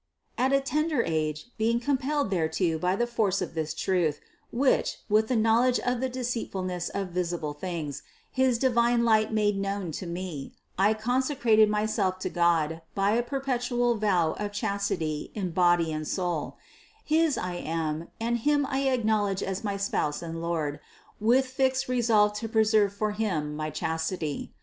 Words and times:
At 0.35 0.51
a 0.51 0.59
tender 0.61 1.03
age, 1.03 1.51
being 1.59 1.79
compelled 1.79 2.31
thereto 2.31 2.79
by 2.79 2.95
the 2.95 3.05
force 3.05 3.39
of 3.39 3.53
this 3.53 3.71
truth, 3.71 4.19
which, 4.51 4.97
with 5.09 5.27
the 5.27 5.35
knowledge 5.35 5.79
of 5.79 6.01
the 6.01 6.09
deceitful 6.09 6.63
ness 6.63 6.89
of 6.89 7.09
visible 7.09 7.53
things, 7.53 8.01
his 8.31 8.57
divine 8.57 9.05
light 9.05 9.31
made 9.31 9.59
known 9.59 9.91
to 9.91 10.07
me, 10.07 10.53
I 10.75 10.95
consecrated 10.95 11.69
myself 11.69 12.17
to 12.21 12.29
God 12.29 12.81
by 12.95 13.11
a 13.11 13.21
perpetual 13.21 13.93
vow 13.93 14.31
of 14.39 14.53
chastity 14.53 15.31
in 15.35 15.51
body 15.51 15.93
and 15.93 16.07
soul; 16.07 16.57
his 17.05 17.37
I 17.37 17.57
am 17.57 18.07
and 18.19 18.39
Him 18.39 18.65
I 18.71 18.79
acknowl 18.85 19.29
edge 19.29 19.43
as 19.43 19.63
my 19.63 19.77
Spouse 19.77 20.23
and 20.23 20.41
Lord, 20.41 20.79
with 21.19 21.45
fixed 21.45 21.87
resolve 21.87 22.33
to 22.39 22.49
pre 22.49 22.63
serve 22.63 22.91
for 22.91 23.11
Him 23.11 23.55
my 23.55 23.69
chastity. 23.69 24.51